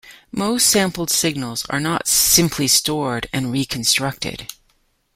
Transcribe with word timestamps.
Most 0.31 0.65
sampled 0.67 1.11
signals 1.11 1.63
are 1.69 1.79
not 1.79 2.07
simply 2.07 2.67
stored 2.67 3.29
and 3.31 3.51
reconstructed. 3.51 4.51